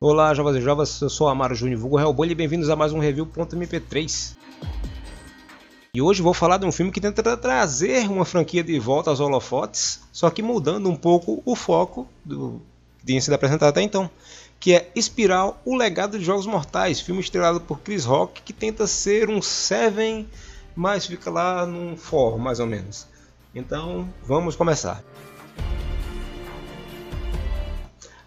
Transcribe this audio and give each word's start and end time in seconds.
Olá, 0.00 0.32
jovens 0.32 0.58
e 0.58 0.60
jovens, 0.60 1.00
eu 1.00 1.10
sou 1.10 1.26
Amaro 1.26 1.56
Júnior 1.56 1.80
Vulgo 1.80 1.98
Hellboy 1.98 2.30
e 2.30 2.34
bem-vindos 2.34 2.70
a 2.70 2.76
mais 2.76 2.92
um 2.92 3.00
Review.mp3. 3.00 4.36
E 5.92 6.00
hoje 6.00 6.22
vou 6.22 6.32
falar 6.32 6.58
de 6.58 6.64
um 6.64 6.70
filme 6.70 6.92
que 6.92 7.00
tenta 7.00 7.36
trazer 7.36 8.08
uma 8.08 8.24
franquia 8.24 8.62
de 8.62 8.78
volta 8.78 9.10
aos 9.10 9.18
holofotes, 9.18 10.00
só 10.12 10.30
que 10.30 10.40
mudando 10.40 10.88
um 10.88 10.94
pouco 10.94 11.42
o 11.44 11.56
foco 11.56 12.06
do 12.24 12.62
que 13.00 13.06
tinha 13.06 13.20
sido 13.20 13.32
apresentado 13.32 13.70
até 13.70 13.82
então, 13.82 14.08
que 14.60 14.72
é 14.72 14.88
Espiral, 14.94 15.60
o 15.64 15.74
legado 15.74 16.16
de 16.16 16.24
Jogos 16.24 16.46
Mortais, 16.46 17.00
filme 17.00 17.20
estrelado 17.20 17.60
por 17.60 17.80
Chris 17.80 18.04
Rock, 18.04 18.40
que 18.42 18.52
tenta 18.52 18.86
ser 18.86 19.28
um 19.28 19.42
Seven, 19.42 20.28
mas 20.76 21.06
fica 21.06 21.28
lá 21.28 21.66
num 21.66 21.96
For, 21.96 22.38
mais 22.38 22.60
ou 22.60 22.66
menos. 22.66 23.04
Então, 23.52 24.08
vamos 24.24 24.54
começar. 24.54 25.02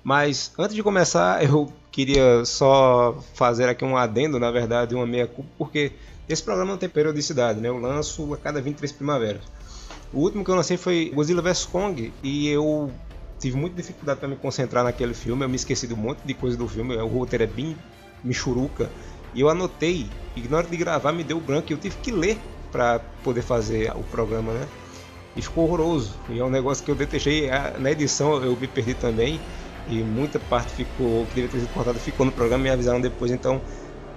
Mas 0.04 0.52
antes 0.58 0.76
de 0.76 0.84
começar, 0.84 1.44
eu 1.46 1.72
queria 1.92 2.44
só 2.46 3.18
fazer 3.34 3.70
aqui 3.70 3.84
um 3.84 3.98
adendo, 3.98 4.40
na 4.40 4.52
verdade, 4.52 4.96
uma 4.96 5.06
meia 5.06 5.28
culpa, 5.28 5.50
porque 5.58 5.92
esse 6.28 6.42
programa 6.42 6.72
não 6.72 6.78
tem 6.78 6.90
periodicidade, 6.90 7.60
né? 7.60 7.70
Eu 7.70 7.78
lanço 7.78 8.34
a 8.34 8.38
cada 8.38 8.62
23 8.62 8.92
primaveras. 8.92 9.42
O 10.14 10.20
último 10.20 10.44
que 10.44 10.52
eu 10.52 10.56
lancei 10.56 10.78
foi 10.78 11.12
Godzilla 11.14 11.42
vs 11.42 11.66
Kong 11.66 12.14
e 12.22 12.48
eu 12.50 12.92
tive 13.40 13.58
muita 13.58 13.78
dificuldade 13.78 14.20
para 14.20 14.30
me 14.30 14.36
concentrar 14.36 14.84
naquele 14.84 15.14
filme. 15.14 15.44
Eu 15.44 15.50
me 15.50 15.56
esqueci 15.56 15.88
de 15.88 15.94
um 15.94 15.98
monte 15.98 16.20
de 16.24 16.34
coisa 16.34 16.58
do 16.58 16.68
filme. 16.68 16.96
O 16.98 17.08
roteiro 17.08 17.44
é 17.44 17.48
bem 17.48 17.78
michuruca. 18.24 18.90
E 19.34 19.42
eu 19.42 19.50
anotei, 19.50 20.08
e 20.36 20.42
na 20.48 20.58
hora 20.58 20.68
de 20.68 20.76
gravar 20.76 21.14
me 21.14 21.24
deu 21.24 21.40
branco 21.40 21.72
e 21.72 21.74
eu 21.74 21.78
tive 21.78 21.96
que 21.98 22.12
ler 22.12 22.38
para 22.72 23.00
poder 23.24 23.42
fazer 23.42 23.92
o 23.96 24.04
programa, 24.04 24.54
né? 24.54 24.68
E 25.36 25.42
ficou 25.42 25.64
horroroso. 25.64 26.14
E 26.30 26.40
é 26.40 26.44
um 26.44 26.50
negócio 26.50 26.84
que 26.84 26.92
eu 26.92 26.96
detestei. 26.96 27.50
Na 27.80 27.92
edição 27.92 28.44
eu 28.44 28.56
me 28.56 28.68
perdi 28.68 28.94
também 28.94 29.40
e 29.92 30.04
muita 30.04 30.40
parte 30.40 30.72
ficou 30.74 31.26
que 31.28 31.36
deveria 31.36 31.50
ter 31.50 31.60
sido 31.60 31.74
cortada 31.74 32.00
ficou 32.00 32.26
no 32.26 32.32
programa 32.32 32.68
e 32.68 32.70
avisaram 32.70 33.02
depois. 33.02 33.32
Então 33.32 33.62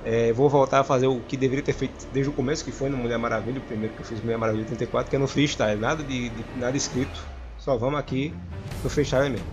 é, 0.05 0.33
vou 0.33 0.48
voltar 0.48 0.81
a 0.81 0.84
fazer 0.84 1.06
o 1.06 1.20
que 1.20 1.36
deveria 1.36 1.64
ter 1.64 1.72
feito 1.72 2.06
desde 2.12 2.31
o 2.31 2.33
começo 2.33 2.64
que 2.64 2.70
foi 2.70 2.89
no 2.89 2.97
Mulher 2.97 3.19
Maravilha 3.19 3.58
o 3.58 3.62
primeiro 3.62 3.94
que 3.94 4.00
eu 4.00 4.06
fiz 4.06 4.20
Mulher 4.22 4.36
Maravilha 4.36 4.64
84 4.64 5.11
que 5.11 5.16
é 5.16 5.19
no 5.19 5.27
freestyle 5.27 5.81
nada 5.81 6.03
de, 6.03 6.28
de 6.28 6.44
nada 6.56 6.77
escrito. 6.77 7.25
Só 7.58 7.77
vamos 7.77 7.98
aqui 7.98 8.34
no 8.83 8.91
freestyle 8.91 9.31
mesmo. 9.31 9.47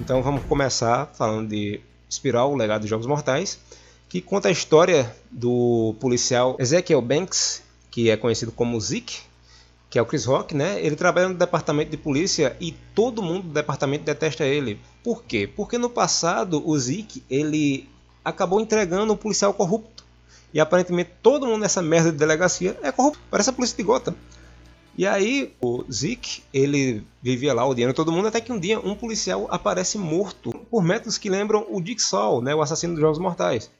Então 0.00 0.22
vamos 0.22 0.44
começar 0.44 1.06
falando 1.14 1.48
de 1.48 1.80
Espiral 2.08 2.52
o 2.52 2.56
legado 2.56 2.82
dos 2.82 2.90
Jogos 2.90 3.06
Mortais 3.06 3.58
que 4.08 4.20
conta 4.20 4.48
a 4.48 4.50
história 4.50 5.10
do 5.30 5.94
policial 6.00 6.56
Ezekiel 6.58 7.00
Banks 7.00 7.62
que 7.90 8.10
é 8.10 8.16
conhecido 8.16 8.50
como 8.50 8.80
Zeke 8.80 9.22
que 9.94 9.98
é 10.00 10.02
o 10.02 10.06
Chris 10.06 10.24
Rock, 10.24 10.56
né? 10.56 10.84
Ele 10.84 10.96
trabalha 10.96 11.28
no 11.28 11.36
departamento 11.36 11.92
de 11.92 11.96
polícia 11.96 12.56
e 12.60 12.72
todo 12.96 13.22
mundo 13.22 13.44
do 13.44 13.54
departamento 13.54 14.02
detesta 14.02 14.44
ele. 14.44 14.80
Por 15.04 15.22
quê? 15.22 15.46
Porque 15.46 15.78
no 15.78 15.88
passado 15.88 16.68
o 16.68 16.76
Zeke, 16.76 17.22
ele 17.30 17.88
acabou 18.24 18.60
entregando 18.60 19.12
um 19.12 19.16
policial 19.16 19.54
corrupto. 19.54 20.04
E 20.52 20.58
aparentemente 20.58 21.12
todo 21.22 21.46
mundo 21.46 21.60
nessa 21.60 21.80
merda 21.80 22.10
de 22.10 22.18
delegacia 22.18 22.76
é 22.82 22.90
corrupto. 22.90 23.20
Parece 23.30 23.50
a 23.50 23.52
polícia 23.52 23.76
de. 23.76 24.16
E 24.98 25.06
aí 25.06 25.54
o 25.62 25.84
Zeke, 25.88 26.42
ele 26.52 27.06
vivia 27.22 27.54
lá 27.54 27.64
odiando 27.64 27.94
todo 27.94 28.10
mundo 28.10 28.26
até 28.26 28.40
que 28.40 28.52
um 28.52 28.58
dia 28.58 28.80
um 28.80 28.96
policial 28.96 29.46
aparece 29.48 29.96
morto 29.96 30.50
por 30.68 30.82
métodos 30.82 31.18
que 31.18 31.30
lembram 31.30 31.68
o 31.70 31.80
Dick 31.80 32.02
Saul, 32.02 32.42
né, 32.42 32.52
o 32.52 32.60
assassino 32.60 32.94
dos 32.94 33.00
Jogos 33.00 33.20
Mortais. 33.20 33.70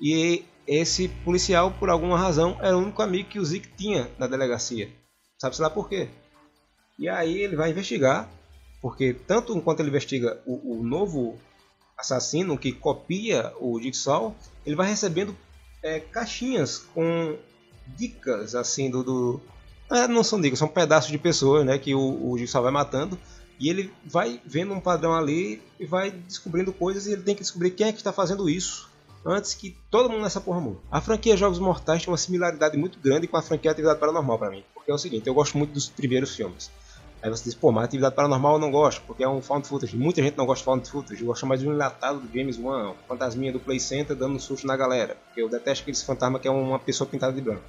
E 0.00 0.44
esse 0.64 1.08
policial, 1.24 1.72
por 1.72 1.90
alguma 1.90 2.16
razão, 2.16 2.56
era 2.60 2.78
o 2.78 2.82
único 2.82 3.02
amigo 3.02 3.30
que 3.30 3.40
o 3.40 3.44
Zeke 3.44 3.66
tinha 3.76 4.08
na 4.16 4.28
delegacia. 4.28 4.88
Sabe-se 5.38 5.60
lá 5.60 5.70
por 5.70 5.88
quê. 5.88 6.08
E 6.98 7.08
aí 7.08 7.40
ele 7.40 7.56
vai 7.56 7.70
investigar, 7.70 8.28
porque 8.80 9.12
tanto 9.12 9.56
enquanto 9.56 9.80
ele 9.80 9.90
investiga 9.90 10.40
o, 10.46 10.78
o 10.78 10.82
novo 10.82 11.38
assassino 11.96 12.58
que 12.58 12.72
copia 12.72 13.52
o 13.60 13.80
Jigsaw, 13.80 14.34
ele 14.64 14.76
vai 14.76 14.88
recebendo 14.88 15.36
é, 15.82 16.00
caixinhas 16.00 16.78
com 16.78 17.36
dicas 17.86 18.54
assim 18.54 18.90
do, 18.90 19.02
do 19.02 19.40
é, 19.90 20.08
não 20.08 20.24
são 20.24 20.40
dicas, 20.40 20.58
são 20.58 20.68
pedaços 20.68 21.10
de 21.10 21.18
pessoas, 21.18 21.64
né, 21.64 21.78
que 21.78 21.94
o, 21.94 22.30
o 22.30 22.36
Jigsaw 22.36 22.62
vai 22.62 22.72
matando 22.72 23.18
e 23.58 23.70
ele 23.70 23.92
vai 24.04 24.40
vendo 24.44 24.74
um 24.74 24.80
padrão 24.80 25.14
ali 25.14 25.62
e 25.78 25.86
vai 25.86 26.10
descobrindo 26.10 26.72
coisas 26.72 27.06
e 27.06 27.12
ele 27.12 27.22
tem 27.22 27.34
que 27.34 27.42
descobrir 27.42 27.70
quem 27.70 27.88
é 27.88 27.92
que 27.92 27.98
está 27.98 28.12
fazendo 28.12 28.50
isso 28.50 28.90
antes 29.26 29.54
que 29.54 29.76
todo 29.90 30.08
mundo 30.08 30.22
nessa 30.22 30.40
porra 30.40 30.60
mude. 30.60 30.78
A 30.90 31.00
franquia 31.00 31.36
Jogos 31.36 31.58
Mortais 31.58 32.04
tem 32.04 32.10
uma 32.10 32.16
similaridade 32.16 32.76
muito 32.76 32.98
grande 33.00 33.26
com 33.26 33.36
a 33.36 33.42
franquia 33.42 33.72
Atividade 33.72 33.98
Paranormal 33.98 34.38
para 34.38 34.50
mim. 34.50 34.64
Porque 34.72 34.90
é 34.90 34.94
o 34.94 34.98
seguinte, 34.98 35.26
eu 35.26 35.34
gosto 35.34 35.58
muito 35.58 35.72
dos 35.72 35.88
primeiros 35.88 36.34
filmes. 36.34 36.70
Aí 37.20 37.28
você 37.28 37.44
diz, 37.44 37.54
pô, 37.54 37.72
mas 37.72 37.84
Atividade 37.84 38.14
Paranormal 38.14 38.54
eu 38.54 38.58
não 38.60 38.70
gosto, 38.70 39.02
porque 39.02 39.24
é 39.24 39.28
um 39.28 39.42
found 39.42 39.66
footage. 39.66 39.96
Muita 39.96 40.22
gente 40.22 40.36
não 40.36 40.46
gosta 40.46 40.60
de 40.60 40.64
found 40.64 40.88
footage. 40.88 41.20
Eu 41.20 41.26
gosto 41.26 41.44
mais 41.44 41.60
de 41.60 41.68
um 41.68 41.72
enlatado 41.72 42.20
do 42.20 42.32
James 42.32 42.56
Wan, 42.56 42.94
fantasminha 43.08 43.52
do 43.52 43.58
Play 43.58 43.80
Center 43.80 44.14
dando 44.14 44.36
um 44.36 44.38
susto 44.38 44.64
na 44.66 44.76
galera. 44.76 45.16
Porque 45.26 45.42
eu 45.42 45.48
detesto 45.48 45.82
aquele 45.82 45.96
fantasma 45.96 46.38
que 46.38 46.46
é 46.46 46.50
uma 46.50 46.78
pessoa 46.78 47.08
pintada 47.08 47.32
de 47.32 47.40
branco. 47.40 47.62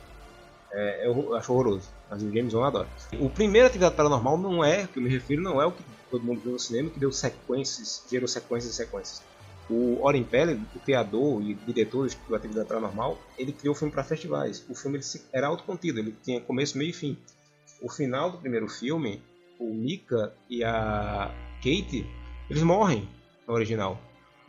É, 0.71 1.07
eu 1.07 1.33
acho 1.35 1.51
horroroso, 1.51 1.89
mas 2.09 2.21
o 2.21 2.31
James 2.31 2.53
Wan 2.53 2.67
adora. 2.67 2.87
O 3.19 3.29
primeiro 3.29 3.67
Atividade 3.67 3.95
Paranormal 3.95 4.37
não 4.37 4.63
é, 4.63 4.85
que 4.85 4.99
eu 4.99 5.03
me 5.03 5.09
refiro, 5.09 5.41
não 5.41 5.59
é 5.59 5.65
o 5.65 5.71
que 5.71 5.81
todo 6.11 6.23
mundo 6.23 6.41
viu 6.41 6.51
no 6.51 6.59
cinema, 6.59 6.89
que 6.89 6.99
deu 6.99 7.11
sequências, 7.11 8.03
gerou 8.09 8.27
sequências 8.27 8.73
e 8.73 8.75
sequências. 8.75 9.21
O 9.69 10.01
Oren 10.01 10.23
Pelle, 10.23 10.61
o 10.75 10.79
criador 10.79 11.41
e 11.41 11.53
diretor 11.53 12.07
do 12.27 12.35
Atividade 12.35 12.67
Paranormal, 12.67 13.17
ele 13.37 13.51
criou 13.51 13.75
o 13.75 13.77
filme 13.77 13.93
para 13.93 14.03
festivais. 14.03 14.65
O 14.69 14.75
filme 14.75 14.99
era 15.33 15.47
autocontido, 15.47 15.99
ele 15.99 16.15
tinha 16.23 16.39
começo, 16.39 16.77
meio 16.77 16.91
e 16.91 16.93
fim. 16.93 17.17
O 17.81 17.91
final 17.91 18.31
do 18.31 18.37
primeiro 18.37 18.67
filme, 18.69 19.21
o 19.59 19.73
Mika 19.73 20.33
e 20.49 20.63
a 20.63 21.31
Kate, 21.57 22.05
eles 22.49 22.63
morrem 22.63 23.07
no 23.45 23.53
original. 23.53 23.99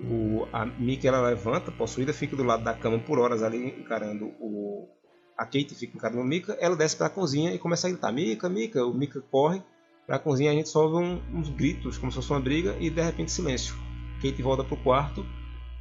O, 0.01 0.47
a 0.53 0.65
Mika 0.65 1.09
ela 1.09 1.29
levanta, 1.29 1.73
possuída, 1.73 2.12
fica 2.12 2.37
do 2.37 2.45
lado 2.45 2.62
da 2.62 2.73
cama 2.73 2.99
por 3.00 3.19
horas 3.19 3.43
ali 3.43 3.81
encarando 3.81 4.27
o. 4.41 4.89
A 5.37 5.45
Kate 5.45 5.75
fica 5.75 5.97
encarando 5.97 6.21
o 6.21 6.25
Mika, 6.25 6.56
ela 6.61 6.77
desce 6.77 6.97
para 6.97 7.09
a 7.09 7.11
cozinha 7.11 7.53
e 7.53 7.59
começa 7.59 7.89
a 7.89 7.91
gritar: 7.91 8.12
Mika, 8.12 8.49
Mika. 8.49 8.85
O 8.85 8.95
Mika 8.95 9.21
corre 9.21 9.61
para 10.06 10.17
a 10.17 10.19
cozinha, 10.19 10.53
a 10.53 10.55
gente 10.55 10.69
só 10.69 10.85
ouve 10.85 11.05
um, 11.05 11.39
uns 11.39 11.49
gritos, 11.50 11.99
como 11.99 12.12
se 12.12 12.17
fosse 12.17 12.31
uma 12.31 12.41
briga, 12.41 12.77
e 12.81 12.89
de 12.89 13.03
repente 13.03 13.33
silêncio. 13.33 13.88
Kate 14.21 14.43
volta 14.43 14.65
pro 14.65 14.77
quarto 14.77 15.27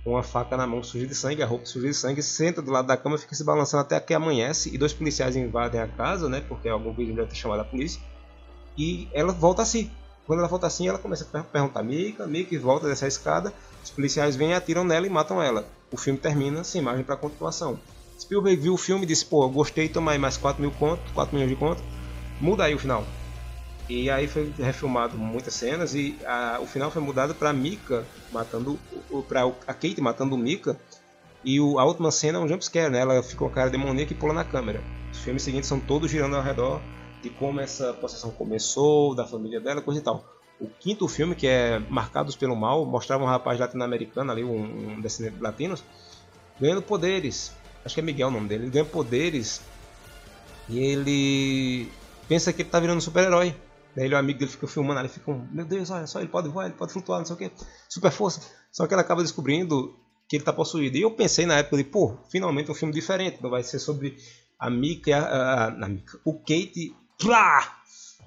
com 0.04 0.16
a 0.16 0.24
faca 0.24 0.56
na 0.56 0.66
mão 0.66 0.82
suja 0.82 1.06
de 1.06 1.14
sangue, 1.14 1.44
a 1.44 1.46
roupa 1.46 1.66
suja 1.66 1.88
de 1.88 1.94
sangue, 1.94 2.24
senta 2.24 2.62
do 2.62 2.72
lado 2.72 2.88
da 2.88 2.96
cama, 2.96 3.18
fica 3.18 3.36
se 3.36 3.44
balançando 3.44 3.82
até 3.82 4.00
que 4.00 4.14
amanhece 4.14 4.74
e 4.74 4.78
dois 4.78 4.94
policiais 4.94 5.36
invadem 5.36 5.82
a 5.82 5.88
casa, 5.88 6.30
né? 6.30 6.40
Porque 6.40 6.70
algum 6.70 6.94
vizinho 6.94 7.18
deve 7.18 7.28
ter 7.28 7.36
chamado 7.36 7.60
a 7.60 7.66
polícia. 7.66 8.02
E 8.78 9.10
ela 9.12 9.34
volta 9.34 9.62
assim. 9.62 9.92
Quando 10.26 10.40
ela 10.40 10.48
volta 10.48 10.66
assim, 10.66 10.88
ela 10.88 10.98
começa 10.98 11.28
a 11.34 11.44
perguntar 11.44 11.84
Mika, 11.84 12.26
Mika 12.26 12.56
e 12.56 12.58
volta 12.58 12.88
dessa 12.88 13.06
escada. 13.06 13.54
Os 13.84 13.90
policiais 13.90 14.36
vêm, 14.38 14.54
atiram 14.54 14.86
nela 14.86 15.06
e 15.06 15.10
matam 15.10 15.42
ela. 15.42 15.68
O 15.92 15.98
filme 15.98 16.18
termina 16.18 16.64
sem 16.64 16.82
margem 16.82 17.04
para 17.04 17.18
continuação. 17.18 17.78
Spielberg 18.18 18.62
viu 18.62 18.74
o 18.76 18.78
filme 18.78 19.04
e 19.04 19.08
disse: 19.08 19.26
Pô, 19.26 19.48
gostei, 19.50 19.90
toma 19.90 20.12
aí 20.12 20.18
mais 20.18 20.38
4 20.38 20.62
mil 20.62 20.72
conto, 20.72 21.02
4 21.14 21.34
milhões 21.34 21.50
de 21.50 21.58
conto. 21.58 21.84
Muda 22.40 22.64
aí 22.64 22.74
o 22.74 22.80
final. 22.80 23.06
E 23.90 24.10
aí 24.10 24.28
foi 24.28 24.54
refilmado 24.58 25.18
muitas 25.18 25.54
cenas 25.54 25.96
e 25.96 26.20
a, 26.26 26.60
o 26.62 26.66
final 26.66 26.92
foi 26.92 27.02
mudado 27.02 27.34
para 27.34 27.54
Mika 27.54 28.06
matando 28.32 28.78
para 29.30 29.46
a 29.66 29.74
Kate 29.74 30.02
matando 30.02 30.36
o 30.36 30.38
Mika 30.38 30.78
e 31.44 31.62
o, 31.62 31.80
a 31.80 31.86
última 31.86 32.12
cena 32.12 32.38
é 32.38 32.42
um 32.42 32.48
jumpscare, 32.48 32.92
né? 32.92 33.00
Ela 33.00 33.24
fica 33.24 33.38
com 33.38 33.46
a 33.46 33.52
cara 33.52 33.70
demoníaca 33.70 34.12
e 34.12 34.16
pula 34.16 34.34
na 34.34 34.44
câmera. 34.44 34.84
Os 35.12 35.20
filmes 35.20 35.44
seguintes 35.44 35.70
são 35.70 35.80
todos 35.80 36.12
girando 36.12 36.36
ao 36.36 36.44
redor 36.44 36.82
de 37.22 37.30
como 37.30 37.60
essa 37.60 37.94
possessão 37.94 38.32
começou, 38.32 39.16
da 39.16 39.26
família 39.26 39.60
dela, 39.60 39.82
coisa 39.82 40.00
e 40.00 40.04
tal. 40.04 40.26
O 40.60 40.68
quinto 40.68 41.08
filme, 41.08 41.36
que 41.36 41.48
é 41.48 41.80
Marcados 41.90 42.36
pelo 42.36 42.56
Mal, 42.56 42.86
mostrava 42.86 43.24
um 43.24 43.28
rapaz 43.28 43.60
latino-americano 43.60 44.32
ali, 44.32 44.44
um, 44.44 44.96
um 44.96 45.02
descendente 45.02 45.38
de 45.38 45.42
latinos, 45.42 45.84
ganhando 46.60 46.82
poderes. 46.82 47.54
Acho 47.86 47.96
que 47.96 48.02
é 48.02 48.04
Miguel 48.04 48.28
o 48.28 48.32
nome 48.32 48.48
dele. 48.48 48.64
Ele 48.64 48.72
ganha 48.72 48.86
poderes 48.86 49.62
e 50.68 50.80
ele 50.80 51.92
pensa 52.28 52.52
que 52.52 52.64
ele 52.64 52.70
tá 52.70 52.80
virando 52.80 52.98
um 52.98 53.02
super-herói. 53.02 53.56
Daí 53.98 54.06
ele, 54.06 54.14
o 54.14 54.18
amigo 54.20 54.38
dele 54.38 54.52
fica 54.52 54.68
filmando, 54.68 55.00
ele 55.00 55.10
fica, 55.10 55.34
meu 55.52 55.66
Deus, 55.66 55.90
olha 55.90 56.06
só, 56.06 56.20
ele 56.20 56.28
pode 56.28 56.48
voar, 56.50 56.68
ele 56.68 56.76
pode 56.76 56.94
flutuar, 56.94 57.18
não 57.18 57.26
sei 57.26 57.36
o 57.36 57.40
que, 57.40 57.52
super 57.90 58.12
força. 58.12 58.42
Só 58.72 58.86
que 58.86 58.94
ele 58.94 59.02
acaba 59.02 59.24
descobrindo 59.24 59.96
que 60.30 60.36
ele 60.36 60.44
está 60.44 60.54
possuído. 60.54 60.96
E 60.98 61.02
eu 61.02 61.10
pensei 61.10 61.48
na 61.48 61.56
época 61.56 61.78
de, 61.78 61.84
pô, 61.84 62.16
finalmente 62.30 62.70
um 62.70 62.76
filme 62.76 62.94
diferente, 62.94 63.42
não 63.42 63.50
vai 63.50 63.64
ser 63.64 63.80
sobre 63.80 64.16
a 64.60 64.70
Mika 64.70 65.18
a, 65.18 65.22
a, 65.22 65.64
a, 65.64 65.86
a 65.86 65.90
Mika, 65.90 66.20
o 66.24 66.36
Kate, 66.36 66.96
plá! 67.18 67.76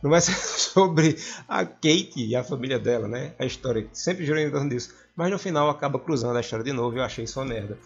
Não 0.02 0.10
vai 0.10 0.18
ser 0.20 0.34
sobre 0.34 1.16
a 1.46 1.64
Kate 1.64 2.14
e 2.16 2.34
a 2.34 2.42
família 2.42 2.80
dela, 2.80 3.06
né? 3.06 3.32
A 3.38 3.46
história, 3.46 3.88
sempre 3.92 4.26
girou 4.26 4.42
em 4.42 4.50
torno 4.50 4.70
disso. 4.70 4.92
Mas 5.14 5.30
no 5.30 5.38
final 5.38 5.70
acaba 5.70 6.00
cruzando 6.00 6.36
a 6.36 6.40
história 6.40 6.64
de 6.64 6.72
novo 6.72 6.96
e 6.96 6.98
eu 6.98 7.04
achei 7.04 7.22
isso 7.22 7.38
uma 7.38 7.46
merda. 7.46 7.78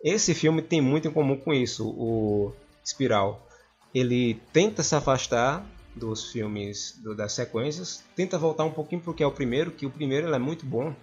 Esse 0.00 0.34
filme 0.34 0.62
tem 0.62 0.80
muito 0.80 1.08
em 1.08 1.10
comum 1.10 1.36
com 1.36 1.52
isso, 1.52 1.84
o 1.88 2.52
Espiral. 2.84 3.44
Ele 3.92 4.40
tenta 4.52 4.84
se 4.84 4.94
afastar 4.94 5.66
dos 5.94 6.30
filmes 6.30 6.98
do, 7.02 7.14
das 7.14 7.32
sequências. 7.32 8.02
Tenta 8.16 8.38
voltar 8.38 8.64
um 8.64 8.70
pouquinho 8.70 9.00
para 9.00 9.10
o 9.10 9.14
que 9.14 9.22
é 9.22 9.26
o 9.26 9.32
primeiro, 9.32 9.70
que 9.70 9.86
o 9.86 9.90
primeiro 9.90 10.32
é 10.34 10.38
muito 10.38 10.66
bom, 10.66 10.94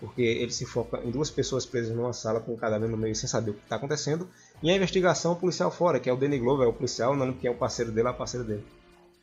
porque 0.00 0.22
ele 0.22 0.50
se 0.50 0.66
foca 0.66 1.00
em 1.04 1.10
duas 1.10 1.30
pessoas 1.30 1.64
presas 1.64 1.94
numa 1.94 2.12
sala 2.12 2.40
com 2.40 2.52
um 2.52 2.56
cadáver 2.56 2.88
no 2.88 2.96
meio 2.96 3.14
sem 3.14 3.28
saber 3.28 3.52
o 3.52 3.54
que 3.54 3.62
está 3.62 3.76
acontecendo, 3.76 4.28
e 4.62 4.70
a 4.70 4.76
investigação 4.76 5.34
policial 5.34 5.70
fora, 5.70 6.00
que 6.00 6.10
é 6.10 6.12
o 6.12 6.16
Danny 6.16 6.38
Glover, 6.38 6.66
é 6.66 6.68
o 6.68 6.72
policial, 6.72 7.14
não 7.14 7.32
quem 7.32 7.48
é 7.48 7.52
o 7.52 7.56
parceiro 7.56 7.92
dele, 7.92 8.08
é 8.08 8.10
o 8.10 8.14
parceiro 8.14 8.44
dele. 8.44 8.64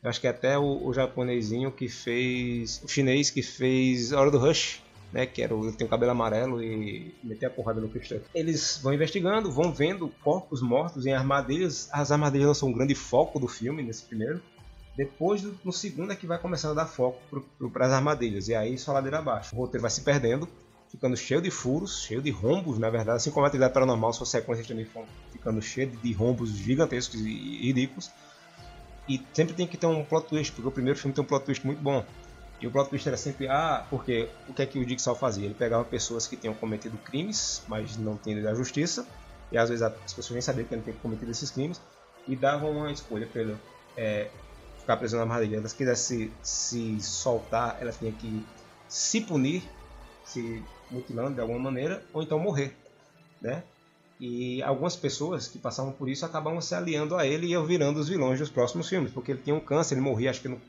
Eu 0.02 0.08
acho 0.08 0.20
que 0.20 0.26
é 0.26 0.30
até 0.30 0.58
o, 0.58 0.86
o 0.86 0.94
japonesinho 0.94 1.70
que 1.70 1.88
fez. 1.88 2.80
o 2.82 2.88
chinês 2.88 3.28
que 3.28 3.42
fez 3.42 4.12
A 4.12 4.20
Hora 4.20 4.30
do 4.30 4.38
Rush. 4.38 4.82
né, 5.12 5.26
que 5.26 5.42
era 5.42 5.54
o, 5.54 5.64
ele 5.66 5.76
tem 5.76 5.86
o 5.86 5.90
cabelo 5.90 6.12
amarelo 6.12 6.62
e 6.62 7.14
meter 7.22 7.46
a 7.46 7.50
porrada 7.50 7.80
no 7.80 7.88
Christopher. 7.88 8.22
Eles 8.34 8.80
vão 8.82 8.94
investigando, 8.94 9.50
vão 9.50 9.72
vendo 9.72 10.08
corpos 10.22 10.62
mortos 10.62 11.04
em 11.04 11.12
armadilhas. 11.12 11.88
As 11.92 12.10
armadilhas 12.10 12.56
são 12.56 12.68
um 12.68 12.72
grande 12.72 12.94
foco 12.94 13.38
do 13.38 13.48
filme 13.48 13.82
nesse 13.82 14.04
primeiro. 14.04 14.40
Depois, 14.96 15.42
no 15.64 15.72
segundo, 15.72 16.12
é 16.12 16.16
que 16.16 16.26
vai 16.26 16.38
começando 16.38 16.72
a 16.72 16.82
dar 16.82 16.86
foco 16.86 17.18
para 17.72 17.86
as 17.86 17.92
armadilhas. 17.92 18.48
E 18.48 18.54
aí 18.54 18.76
só 18.76 18.92
ladeira 18.92 19.18
abaixo. 19.18 19.54
O 19.54 19.58
roteiro 19.58 19.82
vai 19.82 19.90
se 19.90 20.02
perdendo, 20.02 20.48
ficando 20.90 21.16
cheio 21.16 21.40
de 21.40 21.50
furos, 21.50 22.02
cheio 22.02 22.20
de 22.20 22.30
rombos, 22.30 22.78
na 22.78 22.90
verdade. 22.90 23.16
Assim 23.16 23.30
como 23.30 23.44
a 23.44 23.48
atividade 23.48 23.72
paranormal, 23.72 24.12
sua 24.12 24.26
sequência 24.26 24.64
também 24.64 24.86
ficando 25.32 25.62
cheia 25.62 25.86
de 25.86 26.12
rombos 26.12 26.50
gigantescos 26.50 27.20
e 27.20 27.66
ridículos. 27.66 28.10
E 29.08 29.20
sempre 29.32 29.54
tem 29.54 29.66
que 29.66 29.76
ter 29.76 29.86
um 29.86 30.04
plot 30.04 30.28
twist, 30.28 30.52
porque 30.52 30.68
o 30.68 30.72
primeiro 30.72 30.98
filme 30.98 31.14
tem 31.14 31.24
um 31.24 31.26
plot 31.26 31.44
twist 31.44 31.64
muito 31.64 31.80
bom. 31.80 32.04
E 32.60 32.66
o 32.66 32.70
plot 32.70 32.90
twist 32.90 33.08
era 33.08 33.16
sempre, 33.16 33.48
ah, 33.48 33.86
porque 33.88 34.28
o 34.46 34.52
que 34.52 34.62
é 34.62 34.66
que 34.66 34.78
o 34.78 34.86
Jigsaw 34.86 35.14
fazia? 35.14 35.46
Ele 35.46 35.54
pegava 35.54 35.82
pessoas 35.82 36.26
que 36.26 36.36
tinham 36.36 36.54
cometido 36.54 36.98
crimes, 36.98 37.62
mas 37.66 37.96
não 37.96 38.18
ido 38.26 38.48
à 38.48 38.54
justiça, 38.54 39.06
e 39.50 39.56
às 39.56 39.70
vezes 39.70 39.82
as 39.82 40.12
pessoas 40.12 40.32
nem 40.32 40.42
sabiam 40.42 40.66
que 40.66 40.74
ele 40.74 40.82
tinha 40.82 40.94
cometido 40.96 41.30
esses 41.30 41.50
crimes, 41.50 41.80
e 42.28 42.36
davam 42.36 42.70
uma 42.70 42.92
escolha 42.92 43.26
para 43.26 43.40
ele 43.40 43.56
é, 43.96 44.30
ficar 44.80 44.96
preso 44.96 45.16
na 45.16 45.22
armadilha. 45.22 45.66
Se 45.68 45.74
quisesse 45.74 46.32
se, 46.42 47.00
se 47.00 47.02
soltar, 47.02 47.78
ela 47.80 47.92
tinha 47.92 48.12
que 48.12 48.44
se 48.88 49.20
punir, 49.20 49.62
se 50.24 50.62
mutilando 50.90 51.34
de 51.34 51.40
alguma 51.40 51.58
maneira, 51.58 52.04
ou 52.12 52.22
então 52.22 52.38
morrer, 52.38 52.76
né? 53.40 53.62
E 54.18 54.62
algumas 54.62 54.96
pessoas 54.96 55.48
que 55.48 55.58
passavam 55.58 55.92
por 55.92 56.08
isso 56.08 56.26
acabavam 56.26 56.60
se 56.60 56.74
aliando 56.74 57.16
a 57.16 57.26
ele 57.26 57.46
e 57.46 57.50
iam 57.50 57.64
virando 57.64 57.98
os 58.00 58.08
vilões 58.08 58.38
dos 58.38 58.50
próximos 58.50 58.88
filmes, 58.88 59.12
porque 59.12 59.32
ele 59.32 59.40
tinha 59.42 59.56
um 59.56 59.60
câncer, 59.60 59.94
ele 59.94 60.02
morria, 60.02 60.30
acho 60.30 60.42
que 60.42 60.48
no, 60.48 60.60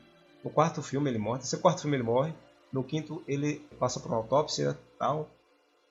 no 0.42 0.50
quarto 0.50 0.82
filme 0.82 1.10
ele 1.10 1.18
morre, 1.18 1.42
no 1.52 1.58
quarto 1.58 1.82
filme 1.82 1.96
ele 1.96 2.02
morre, 2.02 2.32
no 2.72 2.82
quinto 2.82 3.22
ele 3.28 3.56
passa 3.78 4.00
por 4.00 4.08
uma 4.08 4.16
autópsia 4.16 4.78
tal, 4.98 5.28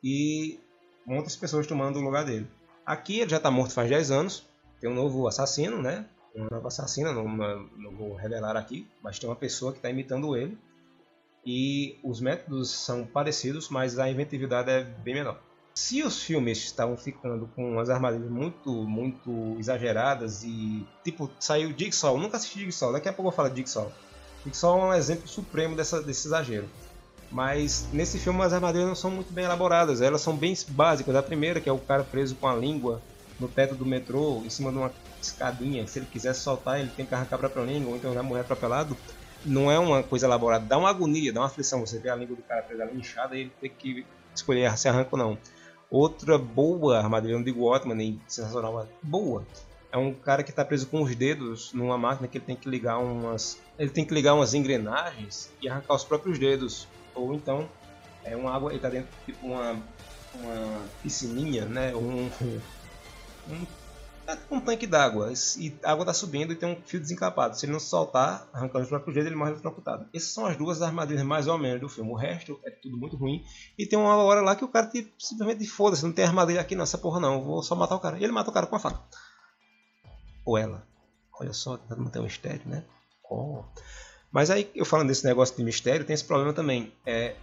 e 0.03 0.59
muitas 1.05 1.35
pessoas 1.35 1.67
tomando 1.67 1.99
o 1.99 2.01
lugar 2.01 2.25
dele. 2.25 2.47
Aqui 2.83 3.19
ele 3.19 3.29
já 3.29 3.37
está 3.37 3.51
morto 3.51 3.73
faz 3.73 3.87
10 3.87 4.09
anos, 4.09 4.43
tem 4.79 4.89
um 4.89 4.95
novo 4.95 5.27
assassino, 5.27 5.79
né? 5.81 6.07
Um 6.35 6.47
novo 6.49 6.67
assassino, 6.67 7.13
não, 7.13 7.27
não 7.27 7.95
vou 7.95 8.15
revelar 8.15 8.55
aqui, 8.55 8.87
mas 9.01 9.19
tem 9.19 9.29
uma 9.29 9.35
pessoa 9.35 9.71
que 9.71 9.79
está 9.79 9.89
imitando 9.89 10.35
ele. 10.35 10.57
E 11.45 11.99
os 12.03 12.21
métodos 12.21 12.69
são 12.69 13.05
parecidos, 13.05 13.69
mas 13.69 13.97
a 13.97 14.09
inventividade 14.09 14.69
é 14.69 14.83
bem 14.83 15.15
menor. 15.15 15.39
Se 15.73 16.03
os 16.03 16.21
filmes 16.21 16.59
estavam 16.59 16.95
ficando 16.97 17.47
com 17.55 17.71
umas 17.71 17.89
armadilhas 17.89 18.29
muito, 18.29 18.71
muito 18.71 19.55
exageradas 19.57 20.43
e, 20.43 20.85
tipo, 21.03 21.29
saiu 21.39 21.73
Jigsaw, 21.75 22.17
nunca 22.17 22.37
assisti 22.37 22.59
Jigsaw, 22.59 22.91
daqui 22.91 23.09
a 23.09 23.13
pouco 23.13 23.29
eu 23.29 23.35
falo 23.35 23.49
de 23.49 23.57
Jigsaw. 23.57 23.91
Jigsaw 24.43 24.79
é 24.79 24.83
um 24.85 24.93
exemplo 24.93 25.27
supremo 25.27 25.75
dessa, 25.75 26.01
desse 26.01 26.27
exagero. 26.27 26.69
Mas 27.31 27.87
nesse 27.93 28.19
filme 28.19 28.41
as 28.43 28.51
armadilhas 28.51 28.87
não 28.89 28.95
são 28.95 29.09
muito 29.09 29.31
bem 29.31 29.45
elaboradas, 29.45 30.01
elas 30.01 30.21
são 30.21 30.35
bem 30.35 30.53
básicas. 30.69 31.15
A 31.15 31.23
primeira, 31.23 31.61
que 31.61 31.69
é 31.69 31.71
o 31.71 31.79
cara 31.79 32.03
preso 32.03 32.35
com 32.35 32.47
a 32.47 32.55
língua 32.55 33.01
no 33.41 33.47
teto 33.47 33.75
do 33.75 33.85
metrô, 33.85 34.43
em 34.45 34.49
cima 34.49 34.71
de 34.71 34.77
uma 34.77 34.91
escadinha, 35.19 35.85
se 35.87 35.99
ele 35.99 36.05
quiser 36.05 36.33
soltar, 36.33 36.79
ele 36.79 36.89
tem 36.89 37.05
que 37.05 37.13
arrancar 37.13 37.35
a 37.35 37.39
própria 37.39 37.63
língua, 37.63 37.89
ou 37.89 37.97
então 37.97 38.13
vai 38.13 38.23
morrer 38.23 38.41
atropelado. 38.41 38.95
Não 39.43 39.71
é 39.71 39.79
uma 39.79 40.03
coisa 40.03 40.27
elaborada, 40.27 40.65
dá 40.65 40.77
uma 40.77 40.89
agonia, 40.89 41.33
dá 41.33 41.41
uma 41.41 41.47
aflição. 41.47 41.79
Você 41.81 41.97
vê 41.97 42.09
a 42.09 42.15
língua 42.15 42.35
do 42.35 42.43
cara 42.43 42.61
presa 42.61 42.85
inchada 42.93 43.35
e 43.35 43.41
ele 43.41 43.51
tem 43.59 43.71
que 43.71 44.05
escolher 44.35 44.77
se 44.77 44.87
arranca 44.87 45.09
ou 45.11 45.17
não. 45.17 45.37
Outra 45.89 46.37
boa 46.37 46.99
armadilha, 46.99 47.33
não 47.33 47.43
digo 47.43 47.63
ótima 47.63 47.95
nem 47.95 48.21
sensacional, 48.27 48.73
mas 48.73 48.87
boa. 49.01 49.43
É 49.91 49.97
um 49.97 50.13
cara 50.13 50.43
que 50.43 50.51
está 50.51 50.63
preso 50.63 50.87
com 50.87 51.01
os 51.01 51.15
dedos 51.15 51.73
numa 51.73 51.97
máquina 51.97 52.27
que 52.27 52.37
ele 52.37 52.45
tem 52.45 52.55
que 52.55 52.69
ligar 52.69 52.99
umas, 52.99 53.57
ele 53.77 53.89
tem 53.89 54.05
que 54.05 54.13
ligar 54.13 54.35
umas 54.35 54.53
engrenagens 54.53 55.51
e 55.61 55.67
arrancar 55.67 55.95
os 55.95 56.03
próprios 56.03 56.37
dedos. 56.37 56.87
Ou 57.15 57.33
então 57.33 57.67
é 58.23 58.35
uma 58.35 58.55
água, 58.55 58.69
ele 58.69 58.77
está 58.77 58.89
dentro 58.89 59.09
tipo 59.25 59.47
uma 59.47 59.75
uma 60.33 60.81
piscininha, 61.01 61.65
né? 61.65 61.95
Um, 61.95 62.29
um 63.51 63.65
é 64.27 64.37
um 64.53 64.61
tanque 64.61 64.87
d'água. 64.87 65.33
E 65.57 65.73
a 65.83 65.91
água 65.91 66.03
está 66.03 66.13
subindo 66.13 66.53
e 66.53 66.55
tem 66.55 66.69
um 66.69 66.81
fio 66.85 66.99
desencapado. 66.99 67.57
Se 67.57 67.65
ele 67.65 67.73
não 67.73 67.79
soltar, 67.79 68.47
arrancando 68.53 68.83
os 68.83 68.89
próprios 68.89 69.13
dedos, 69.13 69.27
ele 69.27 69.35
morre 69.35 69.51
eletrocutado. 69.51 70.07
Essas 70.13 70.29
são 70.29 70.45
as 70.45 70.55
duas 70.55 70.81
armadilhas 70.81 71.23
mais 71.23 71.47
ou 71.47 71.57
menos 71.57 71.81
do 71.81 71.89
filme. 71.89 72.11
O 72.11 72.15
resto 72.15 72.59
é 72.65 72.71
tudo 72.71 72.97
muito 72.97 73.17
ruim. 73.17 73.43
E 73.77 73.85
tem 73.85 73.97
uma 73.97 74.15
hora 74.15 74.41
lá 74.41 74.55
que 74.55 74.63
o 74.63 74.67
cara 74.67 74.87
tipo, 74.87 75.11
simplesmente 75.19 75.65
foda-se, 75.67 76.03
não 76.03 76.11
tem 76.11 76.25
armadilha 76.25 76.61
aqui 76.61 76.75
não, 76.75 76.83
essa 76.83 76.97
porra 76.97 77.19
não. 77.19 77.43
vou 77.43 77.63
só 77.63 77.75
matar 77.75 77.95
o 77.95 77.99
cara. 77.99 78.17
E 78.17 78.23
ele 78.23 78.31
mata 78.31 78.49
o 78.49 78.53
cara 78.53 78.67
com 78.67 78.75
a 78.75 78.79
faca. 78.79 79.01
Ou 80.45 80.57
ela. 80.57 80.87
Olha 81.39 81.53
só, 81.53 81.77
tentando 81.77 82.03
manter 82.03 82.19
um 82.19 82.23
mistério, 82.23 82.61
né? 82.65 82.85
Oh. 83.29 83.63
Mas 84.31 84.49
aí, 84.49 84.69
eu 84.75 84.85
falando 84.85 85.07
desse 85.07 85.25
negócio 85.25 85.55
de 85.55 85.63
mistério, 85.63 86.05
tem 86.05 86.13
esse 86.13 86.23
problema 86.23 86.53
também. 86.53 86.93
É, 87.05 87.35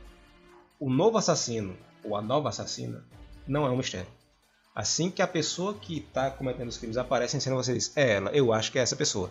o 0.78 0.88
novo 0.88 1.18
assassino, 1.18 1.76
ou 2.04 2.16
a 2.16 2.22
nova 2.22 2.48
assassina, 2.48 3.04
não 3.46 3.66
é 3.66 3.70
um 3.70 3.76
mistério. 3.76 4.17
Assim 4.78 5.10
que 5.10 5.20
a 5.20 5.26
pessoa 5.26 5.74
que 5.74 5.98
está 5.98 6.30
cometendo 6.30 6.68
os 6.68 6.78
crimes 6.78 6.96
aparece 6.96 7.36
em 7.36 7.40
cena, 7.40 7.56
você 7.56 7.74
diz: 7.74 7.90
É 7.96 8.12
ela, 8.12 8.30
eu 8.30 8.52
acho 8.52 8.70
que 8.70 8.78
é 8.78 8.82
essa 8.82 8.94
pessoa. 8.94 9.28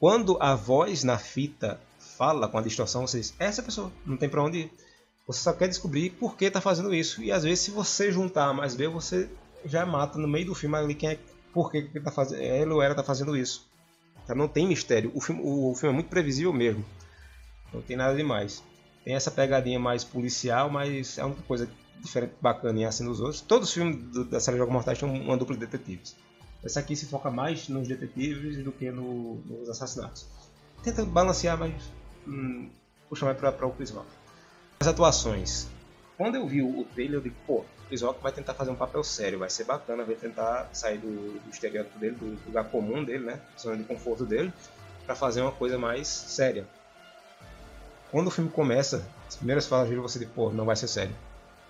Quando 0.00 0.36
a 0.40 0.56
voz 0.56 1.04
na 1.04 1.16
fita 1.16 1.80
fala 2.18 2.48
com 2.48 2.58
a 2.58 2.62
distorção, 2.62 3.06
você 3.06 3.20
diz: 3.20 3.32
É 3.38 3.44
essa 3.44 3.62
pessoa, 3.62 3.92
não 4.04 4.16
tem 4.16 4.28
para 4.28 4.42
onde 4.42 4.58
ir. 4.58 4.72
Você 5.24 5.38
só 5.38 5.52
quer 5.52 5.68
descobrir 5.68 6.10
por 6.10 6.36
que 6.36 6.46
está 6.46 6.60
fazendo 6.60 6.92
isso. 6.92 7.22
E 7.22 7.30
às 7.30 7.44
vezes, 7.44 7.60
se 7.60 7.70
você 7.70 8.10
juntar 8.10 8.52
mais 8.52 8.74
B, 8.74 8.88
você 8.88 9.30
já 9.64 9.86
mata 9.86 10.18
no 10.18 10.26
meio 10.26 10.46
do 10.46 10.54
filme 10.56 10.76
ali 10.76 10.96
quem 10.96 11.10
é, 11.10 11.18
por 11.54 11.70
que, 11.70 11.82
que 11.82 12.00
tá 12.00 12.10
fazendo, 12.10 12.42
ela 12.42 12.74
ou 12.74 12.82
ela 12.82 12.94
está 12.94 13.04
fazendo 13.04 13.36
isso. 13.36 13.64
Então 14.24 14.34
não 14.34 14.48
tem 14.48 14.66
mistério. 14.66 15.12
O 15.14 15.20
filme, 15.20 15.42
o, 15.44 15.76
filme 15.76 15.92
é 15.92 15.94
muito 15.94 16.08
previsível 16.08 16.52
mesmo. 16.52 16.84
Não 17.72 17.82
tem 17.82 17.96
nada 17.96 18.16
demais. 18.16 18.64
Tem 19.04 19.14
essa 19.14 19.30
pegadinha 19.30 19.78
mais 19.78 20.02
policial, 20.02 20.68
mas 20.68 21.18
é 21.18 21.22
a 21.22 21.26
única 21.26 21.42
coisa 21.42 21.70
diferente, 22.02 22.34
bacana 22.40 22.80
e 22.80 22.84
assim 22.84 23.04
nos 23.04 23.20
outros. 23.20 23.40
Todos 23.40 23.68
os 23.68 23.74
filmes 23.74 23.96
do, 24.10 24.24
da 24.24 24.40
série 24.40 24.58
Jogos 24.58 24.72
Mortais 24.72 24.98
têm 24.98 25.08
uma 25.08 25.36
dupla 25.36 25.54
de 25.56 25.64
detetives. 25.66 26.16
Esse 26.62 26.78
aqui 26.78 26.94
se 26.94 27.06
foca 27.06 27.30
mais 27.30 27.68
nos 27.68 27.88
detetives 27.88 28.62
do 28.62 28.72
que 28.72 28.90
no, 28.90 29.36
nos 29.46 29.68
assassinatos. 29.68 30.26
Tenta 30.82 31.04
balancear, 31.04 31.58
mas 31.58 31.72
hum, 32.26 32.68
puxa 33.08 33.24
mais 33.24 33.38
para 33.38 33.66
o 33.66 33.72
Chris 33.72 33.90
Rock. 33.90 34.06
As 34.80 34.86
atuações. 34.86 35.68
Quando 36.16 36.36
eu 36.36 36.46
vi 36.46 36.62
o, 36.62 36.84
trailer, 36.92 37.16
eu 37.16 37.20
digo, 37.20 37.36
pô, 37.46 37.64
Chris 37.88 38.02
Rock 38.02 38.22
vai 38.22 38.32
tentar 38.32 38.54
fazer 38.54 38.70
um 38.70 38.76
papel 38.76 39.02
sério, 39.02 39.38
vai 39.38 39.50
ser 39.50 39.64
bacana, 39.64 40.04
vai 40.04 40.14
tentar 40.14 40.68
sair 40.72 40.98
do, 40.98 41.40
do 41.40 41.50
estereótipo 41.50 41.98
dele, 41.98 42.16
do 42.16 42.38
lugar 42.46 42.64
comum 42.64 43.02
dele, 43.02 43.24
né? 43.24 43.40
Zona 43.58 43.76
de 43.76 43.84
conforto 43.84 44.24
dele, 44.24 44.52
para 45.04 45.14
fazer 45.14 45.40
uma 45.40 45.52
coisa 45.52 45.78
mais 45.78 46.06
séria. 46.06 46.66
Quando 48.10 48.26
o 48.26 48.30
filme 48.30 48.50
começa, 48.50 49.04
as 49.26 49.36
primeiras 49.36 49.66
falas 49.66 49.88
dele 49.88 50.00
você 50.00 50.18
diz, 50.18 50.28
pô, 50.28 50.50
não 50.50 50.64
vai 50.64 50.76
ser 50.76 50.86
sério 50.86 51.14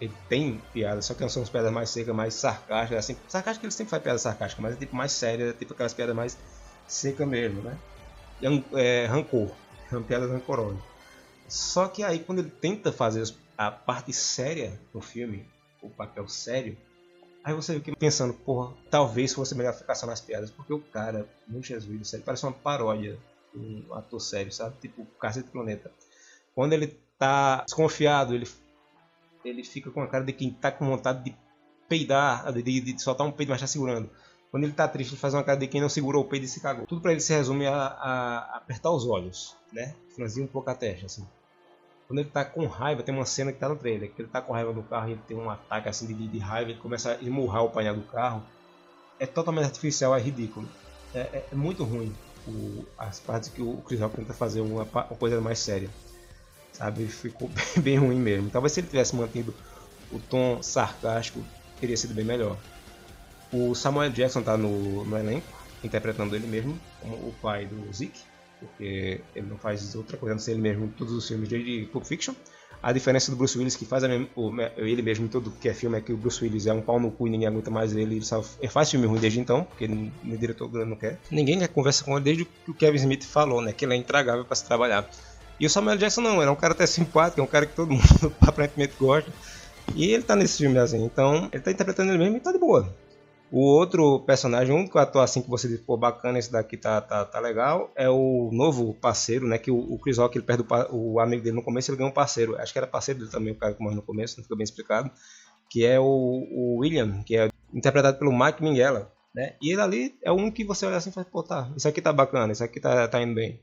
ele 0.03 0.13
tem 0.29 0.61
piadas, 0.73 1.05
só 1.05 1.15
que 1.15 1.21
não 1.21 1.29
são 1.29 1.45
as 1.45 1.49
piadas 1.49 1.71
mais 1.71 1.89
secas, 1.89 2.13
mais 2.13 2.35
sarcásticas, 2.35 3.05
assim. 3.05 3.17
Sarcástica 3.29 3.65
ele 3.65 3.73
sempre 3.73 3.91
faz 3.93 4.03
piada 4.03 4.19
sarcástica, 4.19 4.61
mas 4.61 4.75
é 4.75 4.77
tipo 4.77 4.97
mais 4.97 5.13
séria, 5.13 5.51
é 5.51 5.53
tipo 5.53 5.75
aquelas 5.75 5.95
piadas 5.95 6.17
mais 6.17 6.37
secas 6.89 7.27
mesmo, 7.29 7.63
né? 7.63 7.79
É, 8.75 9.07
rancor, 9.07 9.49
é 9.93 9.95
uma 9.95 10.03
piada 10.03 10.27
rancorosa. 10.27 10.77
Só 11.47 11.87
que 11.87 12.03
aí 12.03 12.19
quando 12.19 12.41
ele 12.41 12.51
tenta 12.51 12.91
fazer 12.91 13.33
a 13.57 13.71
parte 13.71 14.13
séria 14.13 14.77
no 14.93 15.01
filme, 15.01 15.47
o 15.81 15.89
papel 15.89 16.27
sério, 16.27 16.77
aí 17.45 17.55
você 17.55 17.75
fica 17.75 17.95
pensando, 17.95 18.35
porra, 18.35 18.75
talvez 18.91 19.33
fosse 19.33 19.55
melhor 19.55 19.73
ficar 19.73 19.95
só 19.95 20.05
nas 20.05 20.21
piadas, 20.21 20.51
porque 20.51 20.73
o 20.73 20.81
cara, 20.81 21.29
no 21.47 21.63
Jesus, 21.63 22.09
sério, 22.09 22.25
parece 22.25 22.45
uma 22.45 22.53
paródia, 22.53 23.17
um 23.55 23.95
ator 23.95 24.21
sério, 24.21 24.51
sabe? 24.51 24.75
Tipo, 24.81 25.07
Cacete 25.21 25.49
Planeta. 25.51 25.93
Quando 26.57 26.73
ele 26.73 26.99
tá 27.17 27.63
desconfiado, 27.65 28.35
ele 28.35 28.49
ele 29.45 29.65
fica 29.65 29.91
com 29.91 30.03
a 30.03 30.07
cara 30.07 30.25
de 30.25 30.33
quem 30.33 30.51
tá 30.51 30.71
com 30.71 30.87
vontade 30.87 31.25
de 31.25 31.37
peidar, 31.89 32.53
de, 32.53 32.63
de, 32.63 32.81
de 32.81 33.03
soltar 33.03 33.27
um 33.27 33.33
peido, 33.33 33.51
mas 33.51 33.61
tá 33.61 33.67
segurando. 33.67 34.09
Quando 34.51 34.65
ele 34.65 34.73
tá 34.73 34.87
triste, 34.87 35.13
ele 35.13 35.21
faz 35.21 35.35
uma 35.35 35.43
cara 35.43 35.59
de 35.59 35.67
quem 35.67 35.81
não 35.81 35.89
segurou 35.89 36.23
o 36.23 36.29
peido 36.29 36.45
e 36.45 36.49
se 36.49 36.61
cagou. 36.61 36.87
Tudo 36.87 37.01
para 37.01 37.13
ele 37.13 37.21
se 37.21 37.33
resume 37.33 37.67
a, 37.67 37.75
a, 37.75 38.57
apertar 38.57 38.91
os 38.91 39.07
olhos, 39.07 39.57
né? 39.73 39.95
Franzir 40.15 40.45
um 40.45 40.47
pouco 40.47 40.69
a 40.71 40.75
testa, 40.75 41.07
assim. 41.07 41.27
Quando 42.07 42.19
ele 42.19 42.29
tá 42.29 42.45
com 42.45 42.67
raiva, 42.67 43.03
tem 43.03 43.15
uma 43.15 43.25
cena 43.25 43.53
que 43.53 43.59
tá 43.59 43.69
no 43.69 43.77
trailer, 43.77 44.13
que 44.13 44.21
ele 44.21 44.29
tá 44.29 44.43
com 44.43 44.53
raiva 44.53 44.73
do 44.73 44.83
carro 44.83 45.09
e 45.09 45.13
ele 45.13 45.23
tem 45.27 45.37
um 45.37 45.49
ataque 45.49 45.89
assim 45.89 46.07
de, 46.07 46.29
de 46.29 46.39
raiva, 46.39 46.71
ele 46.71 46.79
começa 46.79 47.13
a 47.13 47.15
esmurrar 47.23 47.65
o 47.65 47.71
painel 47.71 47.95
do 47.95 48.03
carro. 48.03 48.43
É 49.19 49.27
totalmente 49.27 49.65
artificial, 49.65 50.15
é 50.15 50.21
ridículo. 50.21 50.69
É, 51.15 51.21
é, 51.21 51.47
é 51.51 51.55
muito 51.55 51.85
ruim 51.85 52.15
o, 52.47 52.85
as 52.99 53.21
partes 53.21 53.49
que 53.49 53.63
o 53.63 53.79
Chris 53.79 54.01
Rock 54.01 54.17
tenta 54.17 54.35
fazer 54.35 54.61
uma, 54.61 54.83
uma 54.83 55.05
coisa 55.05 55.41
mais 55.41 55.59
séria 55.59 55.89
sabe? 56.73 57.07
Ficou 57.07 57.51
bem, 57.79 57.97
ruim 57.97 58.19
mesmo. 58.19 58.51
Talvez 58.51 58.73
se 58.73 58.81
ele 58.81 58.89
tivesse 58.89 59.15
mantido 59.15 59.55
o 60.11 60.19
tom 60.19 60.63
sarcástico, 60.63 61.45
teria 61.81 61.97
sido 61.97 62.15
bem 62.15 62.25
melhor. 62.25 62.57
O 63.53 63.75
Samuel 63.75 64.11
Jackson 64.11 64.43
tá 64.43 64.57
no, 64.57 65.05
no 65.05 65.19
elenco, 65.19 65.47
interpretando 65.85 66.35
ele 66.35 66.47
mesmo, 66.47 66.79
como 67.01 67.15
o 67.15 67.35
pai 67.41 67.67
do 67.67 67.93
Zeke, 67.93 68.21
porque 68.59 69.21
ele 69.35 69.47
não 69.47 69.59
faz 69.59 69.95
outra 69.95 70.17
coisa 70.17 70.35
não 70.35 70.41
ser 70.41 70.53
ele 70.53 70.61
mesmo 70.61 70.87
em 70.87 70.89
todos 70.89 71.13
os 71.13 71.27
filmes 71.27 71.49
de 71.49 71.89
Pulp 71.93 72.05
Fiction. 72.05 72.35
A 72.83 72.91
diferença 72.91 73.31
do 73.31 73.37
Bruce 73.37 73.57
Willis, 73.57 73.77
que 73.77 73.85
faz 73.85 74.03
o, 74.35 74.53
ele 74.77 75.03
mesmo 75.03 75.27
em 75.27 75.29
todo 75.29 75.53
que 75.53 75.69
é 75.69 75.75
filme, 75.75 75.99
é 75.99 76.01
que 76.01 76.13
o 76.13 76.17
Bruce 76.17 76.43
Willis 76.43 76.67
é 76.67 76.73
um 76.73 76.83
pau 76.83 76.99
no 76.99 77.13
cu 77.13 77.29
e 77.29 77.31
ninguém 77.31 77.47
aguenta 77.47 77.71
mais 77.71 77.95
ele. 77.95 78.17
Ele, 78.17 78.25
só, 78.25 78.45
ele 78.59 78.73
faz 78.73 78.91
filme 78.91 79.07
ruim 79.07 79.21
desde 79.21 79.39
então, 79.39 79.63
porque 79.63 79.85
o 79.85 80.37
diretor 80.37 80.69
não 80.85 80.97
quer. 80.97 81.21
Ninguém 81.31 81.65
conversa 81.69 82.03
com 82.03 82.17
ele 82.17 82.25
desde 82.25 82.45
que 82.45 82.71
o 82.73 82.75
Kevin 82.75 82.97
Smith 82.97 83.25
falou, 83.25 83.63
né? 83.63 83.73
Que 83.73 83.85
ele 83.85 83.95
é 83.95 83.97
intragável 83.97 84.45
para 84.45 84.57
se 84.57 84.65
trabalhar. 84.65 85.09
E 85.63 85.67
o 85.67 85.71
Samuel 85.71 85.97
Jackson 85.97 86.23
não, 86.23 86.43
ele 86.43 86.49
é 86.49 86.51
um 86.51 86.57
cara 86.57 86.73
até 86.73 86.85
simpático, 86.85 87.41
é 87.41 87.45
um 87.45 87.47
cara 87.47 87.67
que 87.67 87.77
todo 87.77 87.89
mundo 87.95 88.35
aparentemente 88.41 88.95
gosta. 88.99 89.31
E 89.95 90.11
ele 90.11 90.25
tá 90.25 90.35
nesse 90.35 90.59
filme 90.59 90.77
assim, 90.77 91.05
então 91.05 91.49
ele 91.53 91.63
tá 91.63 91.71
interpretando 91.71 92.11
ele 92.11 92.19
mesmo 92.19 92.37
e 92.37 92.41
tá 92.41 92.51
de 92.51 92.59
boa. 92.59 92.93
O 93.49 93.61
outro 93.61 94.19
personagem, 94.27 94.75
o 94.75 94.79
único 94.79 94.99
ator 94.99 95.23
assim 95.23 95.41
que 95.41 95.49
você 95.49 95.69
diz, 95.69 95.79
pô, 95.79 95.97
bacana, 95.97 96.37
esse 96.37 96.51
daqui 96.51 96.77
tá, 96.77 97.01
tá, 97.01 97.25
tá 97.25 97.39
legal, 97.39 97.93
é 97.95 98.11
o 98.11 98.51
novo 98.53 98.93
parceiro, 98.95 99.47
né? 99.47 99.57
Que 99.57 99.71
o, 99.71 99.77
o 99.77 100.01
Chris 100.01 100.19
Rock, 100.19 100.37
ele 100.37 100.45
perde 100.45 100.65
o, 100.91 101.13
o, 101.13 101.21
amigo 101.21 101.45
dele 101.45 101.55
no 101.55 101.63
começo, 101.63 101.93
ele 101.93 101.99
ganhou 101.99 102.11
um 102.11 102.15
parceiro. 102.15 102.57
Acho 102.57 102.73
que 102.73 102.79
era 102.81 102.87
parceiro 102.89 103.21
dele 103.21 103.31
também, 103.31 103.53
o 103.53 103.57
cara 103.57 103.73
que 103.73 103.81
morreu 103.81 103.95
no 103.95 104.03
começo, 104.03 104.39
não 104.39 104.43
ficou 104.43 104.57
bem 104.57 104.65
explicado. 104.65 105.13
Que 105.71 105.87
é 105.87 106.01
o, 106.01 106.03
o 106.05 106.79
William, 106.81 107.23
que 107.23 107.37
é 107.37 107.49
interpretado 107.73 108.19
pelo 108.19 108.37
Mike 108.37 108.61
Minghella, 108.65 109.13
né? 109.33 109.55
E 109.63 109.71
ele 109.71 109.81
ali 109.81 110.19
é 110.25 110.33
único 110.33 110.57
que 110.57 110.65
você 110.65 110.87
olha 110.87 110.97
assim 110.97 111.11
e 111.11 111.13
fala, 111.13 111.27
pô, 111.31 111.41
tá, 111.45 111.71
isso 111.77 111.87
aqui 111.87 112.03
tá 112.03 112.13
bacana, 112.13 112.53
isso 112.53 112.65
aqui 112.65 112.81
tá, 112.81 113.07
tá 113.07 113.23
indo 113.23 113.35
bem. 113.37 113.61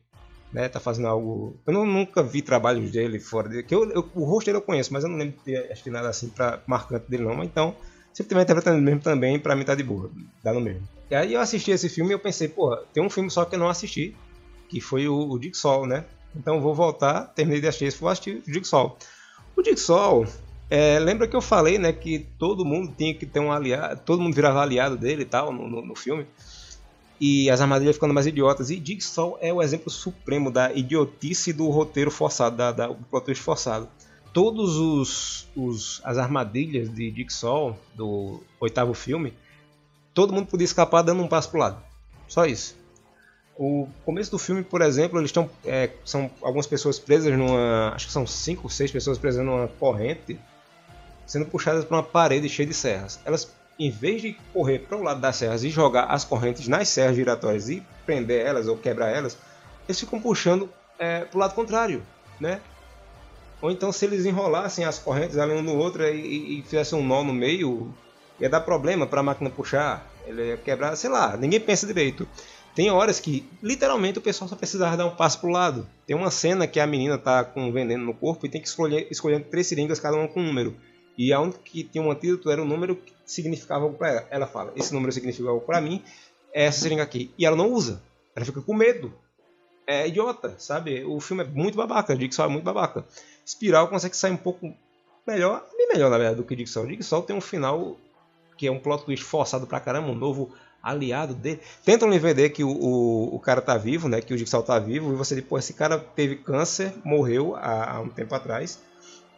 Né, 0.51 0.68
tá 0.68 0.79
fazendo 0.79 1.08
algo. 1.08 1.60
Eu 1.65 1.74
não, 1.74 1.86
nunca 1.86 2.24
vi 2.24 2.41
trabalhos 2.41 2.91
dele 2.91 3.20
fora 3.20 3.48
dele. 3.48 3.63
Que 3.63 3.75
eu, 3.75 3.89
eu, 3.91 4.10
o 4.15 4.25
rosto 4.25 4.48
dele 4.48 4.58
eu 4.58 4.62
conheço, 4.63 4.91
mas 4.91 5.03
eu 5.03 5.10
não 5.10 5.18
lembro 5.18 5.38
de 5.38 5.44
ter 5.44 5.72
acho 5.72 5.84
que 5.84 5.91
nada 5.91 6.10
assim 6.10 6.29
pra 6.29 6.62
marcante 6.65 7.10
dele, 7.10 7.24
não. 7.24 7.44
Então, 7.44 7.75
se 8.12 8.22
ele 8.22 8.25
estiver 8.25 8.41
interpretando 8.41 8.82
mesmo 8.82 9.01
também, 9.01 9.39
pra 9.39 9.56
mim 9.56 9.63
tá 9.63 9.75
de 9.75 9.84
boa. 9.84 10.10
Dá 10.44 10.51
no 10.51 10.60
mesmo. 10.60 10.88
E 11.10 11.15
aí 11.15 11.34
eu 11.34 11.41
assisti 11.41 11.72
esse 11.72 11.88
filme 11.88 12.12
e 12.12 12.13
eu 12.13 12.20
pensei, 12.20 12.48
porra, 12.48 12.82
tem 12.94 13.03
um 13.03 13.10
filme 13.10 13.29
só 13.29 13.46
que 13.46 13.56
eu 13.56 13.60
não 13.60 13.70
assisti, 13.70 14.15
que 14.70 14.82
foi 14.82 15.08
o, 15.08 15.15
o 15.15 15.39
Sol 15.53 15.86
né? 15.86 16.06
Então 16.36 16.62
vou 16.62 16.74
voltar, 16.75 17.25
terminei 17.34 17.62
de 17.62 17.68
assistir 17.68 17.86
esse, 17.86 18.00
vou 18.00 18.10
assistir 18.10 18.44
o 18.48 18.65
Sol 18.65 18.98
O 19.58 19.63
Jigsaw, 19.63 20.25
é, 20.70 21.00
lembra 21.00 21.27
que 21.27 21.36
eu 21.36 21.41
falei, 21.41 21.79
né, 21.79 21.91
que 21.91 22.27
todo 22.38 22.63
mundo 22.63 22.94
tinha 22.96 23.13
que 23.13 23.25
ter 23.25 23.39
um 23.39 23.51
aliado, 23.51 24.01
todo 24.06 24.22
mundo 24.22 24.36
virava 24.36 24.62
aliado 24.62 24.96
dele 24.96 25.24
e 25.24 25.25
tal 25.25 25.51
no, 25.51 25.68
no, 25.68 25.84
no 25.84 25.96
filme. 25.96 26.27
E 27.19 27.49
as 27.49 27.59
armadilhas 27.59 27.95
ficando 27.95 28.13
mais 28.13 28.27
idiotas. 28.27 28.69
E 28.69 28.81
Jigsaw 28.83 29.38
é 29.41 29.53
o 29.53 29.61
exemplo 29.61 29.89
supremo 29.89 30.49
da 30.51 30.71
idiotice 30.73 31.51
do 31.51 31.69
roteiro 31.69 32.09
forçado, 32.09 32.55
da, 32.55 32.71
da, 32.71 32.88
do 32.88 33.05
plot 33.05 33.35
forçado 33.35 33.89
todos 34.33 34.77
os, 34.77 35.47
os, 35.55 36.01
as 36.03 36.17
armadilhas 36.17 36.93
de 36.93 37.11
Jigsaw 37.11 37.77
do 37.93 38.41
oitavo 38.59 38.93
filme, 38.93 39.33
todo 40.13 40.33
mundo 40.33 40.47
podia 40.47 40.65
escapar 40.65 41.01
dando 41.01 41.21
um 41.21 41.27
passo 41.27 41.49
pro 41.49 41.59
lado. 41.59 41.81
Só 42.27 42.45
isso. 42.45 42.77
O 43.57 43.88
começo 44.05 44.31
do 44.31 44.39
filme, 44.39 44.63
por 44.63 44.81
exemplo, 44.81 45.19
eles 45.19 45.29
estão 45.29 45.49
é, 45.65 45.91
são 46.05 46.31
algumas 46.41 46.65
pessoas 46.65 46.97
presas 46.97 47.38
numa, 47.38 47.91
acho 47.93 48.07
que 48.07 48.13
são 48.13 48.25
cinco, 48.25 48.69
seis 48.69 48.91
pessoas 48.91 49.17
presas 49.17 49.43
numa 49.43 49.67
corrente, 49.67 50.39
sendo 51.25 51.45
puxadas 51.45 51.83
para 51.83 51.97
uma 51.97 52.03
parede 52.03 52.47
cheia 52.47 52.67
de 52.67 52.73
serras. 52.73 53.19
Elas, 53.25 53.51
em 53.79 53.89
vez 53.89 54.21
de 54.21 54.36
correr 54.53 54.79
para 54.79 54.98
o 54.98 55.01
lado 55.01 55.21
das 55.21 55.38
serras 55.38 55.63
e 55.63 55.69
jogar 55.69 56.05
as 56.05 56.25
correntes 56.25 56.67
nas 56.67 56.89
serras 56.89 57.15
giratórias 57.15 57.69
e 57.69 57.81
prender 58.05 58.45
elas 58.45 58.67
ou 58.67 58.75
quebrar 58.75 59.09
elas, 59.09 59.38
eles 59.88 60.00
ficam 60.00 60.19
puxando 60.19 60.69
é, 61.00 61.21
para 61.21 61.38
o 61.38 61.39
lado 61.39 61.55
contrário, 61.55 62.03
né? 62.39 62.59
Ou 63.62 63.71
então 63.71 63.91
se 63.91 64.05
eles 64.05 64.25
enrolassem 64.25 64.83
as 64.83 65.00
correntes 65.00 65.38
ali 65.38 65.53
um 65.53 65.62
no 65.62 65.77
outro 65.77 66.03
e, 66.03 66.59
e, 66.59 66.63
fizessem 66.63 67.00
um 67.00 67.05
nó 67.05 67.24
no 67.24 67.33
meio, 67.33 67.93
ia 68.39 68.50
dar 68.50 68.62
problema 68.62 69.07
para 69.07 69.21
a 69.21 69.24
máquina 69.24 69.50
puxar, 69.50 70.05
ele 70.25 70.50
ia 70.50 70.57
quebrar, 70.57 70.95
sei 70.95 71.09
lá, 71.09 71.38
ninguém 71.38 71.59
pensa 71.59 71.88
direito. 71.88 72.27
Tem 72.75 72.91
horas 72.91 73.19
que 73.19 73.45
literalmente 73.62 74.19
o 74.19 74.21
pessoal 74.21 74.48
só 74.48 74.55
precisava 74.55 74.95
dar 74.95 75.05
um 75.05 75.15
passo 75.15 75.39
pro 75.39 75.50
lado. 75.50 75.88
Tem 76.05 76.15
uma 76.15 76.31
cena 76.31 76.67
que 76.67 76.79
a 76.79 76.88
menina 76.88 77.17
tá 77.17 77.43
com 77.43 77.71
veneno 77.71 78.05
no 78.05 78.13
corpo 78.13 78.45
e 78.45 78.50
tem 78.50 78.62
que 78.62 78.67
escolher, 78.67 79.07
escolher 79.09 79.43
três 79.45 79.67
seringas, 79.67 80.00
cada 80.00 80.15
uma 80.15 80.27
com 80.27 80.39
um 80.39 80.45
número. 80.45 80.75
E 81.17 81.33
a 81.33 81.39
única 81.41 81.59
que 81.63 81.83
tinha 81.83 82.01
um 82.01 82.12
antídoto 82.12 82.50
era 82.50 82.62
um 82.62 82.65
número 82.65 82.95
significava 83.29 83.83
algo 83.86 83.98
para 83.98 84.09
ela. 84.09 84.27
Ela 84.29 84.48
fala: 84.48 84.74
Esse 84.75 84.93
número 84.93 85.12
significa 85.12 85.50
algo 85.50 85.65
para 85.65 85.79
mim, 85.79 86.03
essa 86.53 86.81
seringa 86.81 87.03
aqui. 87.03 87.31
E 87.38 87.45
ela 87.45 87.55
não 87.55 87.71
usa. 87.71 88.01
Ela 88.36 88.45
fica 88.45 88.62
com 88.62 88.74
medo. 88.74 89.13
É 89.86 90.07
idiota, 90.07 90.55
sabe? 90.57 91.03
O 91.03 91.19
filme 91.19 91.43
é 91.43 91.48
muito 91.48 91.75
babaca, 91.75 92.15
só 92.31 92.45
é 92.45 92.48
muito 92.48 92.63
babaca. 92.63 93.05
Espiral 93.45 93.88
consegue 93.88 94.15
sair 94.15 94.31
um 94.31 94.38
pouco 94.38 94.74
melhor, 95.25 95.65
bem 95.75 95.88
melhor 95.88 96.09
na 96.09 96.17
verdade 96.17 96.38
do 96.38 96.43
que 96.43 96.55
Jigsaw. 96.55 96.86
Jigsaw 96.88 97.24
tem 97.24 97.36
um 97.36 97.41
final 97.41 97.98
que 98.57 98.67
é 98.67 98.71
um 98.71 98.79
plot 98.79 99.05
twist 99.05 99.25
forçado 99.25 99.65
pra 99.65 99.79
caramba, 99.79 100.09
um 100.09 100.15
novo 100.15 100.53
aliado 100.81 101.33
dele. 101.33 101.59
Tentam 101.83 102.09
lhe 102.09 102.19
vender 102.19 102.50
que 102.50 102.63
o, 102.63 102.69
o, 102.69 103.36
o, 103.36 103.39
cara 103.39 103.62
tá 103.62 103.77
vivo, 103.77 104.07
né? 104.07 104.21
Que 104.21 104.33
o 104.33 104.38
Jigsaw 104.38 104.62
tá 104.62 104.77
vivo, 104.77 105.12
e 105.13 105.15
você 105.15 105.36
diz, 105.36 105.43
pô, 105.43 105.57
esse 105.57 105.74
cara 105.74 105.98
teve 105.98 106.36
câncer, 106.36 106.93
morreu 107.03 107.55
há, 107.55 107.95
há, 107.95 108.01
um 108.01 108.09
tempo 108.09 108.36
atrás, 108.36 108.79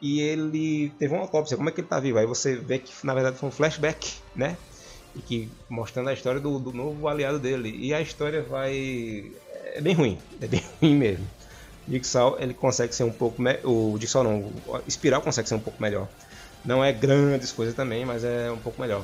e 0.02 0.20
ele 0.20 0.92
teve 0.98 1.14
uma 1.14 1.22
autópsia, 1.22 1.56
como 1.56 1.70
é 1.70 1.72
que 1.72 1.82
ele 1.82 1.88
tá 1.88 2.00
vivo? 2.00 2.18
Aí 2.18 2.26
você 2.26 2.56
vê 2.56 2.80
que 2.80 2.92
na 3.06 3.14
verdade 3.14 3.38
foi 3.38 3.50
um 3.50 3.52
flashback, 3.52 4.14
né? 4.36 4.58
E 5.16 5.22
que 5.22 5.50
mostrando 5.70 6.10
a 6.10 6.14
história 6.14 6.40
do, 6.40 6.58
do 6.58 6.74
novo 6.74 7.08
aliado 7.08 7.38
dele. 7.38 7.76
E 7.78 7.94
a 7.94 8.02
história 8.02 8.42
vai. 8.42 9.32
É 9.74 9.82
bem 9.82 9.94
ruim, 9.94 10.18
é 10.42 10.48
bem 10.48 10.64
ruim 10.82 10.96
mesmo. 10.96 11.28
Jigsaw 11.88 12.38
ele 12.40 12.54
consegue 12.54 12.96
ser 12.96 13.04
um 13.04 13.12
pouco 13.12 13.42
o 13.64 13.98
Jigsaw 14.00 14.24
não, 14.24 14.52
o 14.68 14.82
Espiral 14.88 15.22
consegue 15.22 15.48
ser 15.48 15.56
um 15.56 15.60
pouco 15.60 15.82
melhor. 15.82 16.08
Não 16.64 16.84
é 16.84 16.92
grandes 16.92 17.52
coisas 17.52 17.76
também, 17.76 18.06
mas 18.06 18.24
é 18.24 18.52
um 18.52 18.58
pouco 18.58 18.82
melhor. 18.82 19.04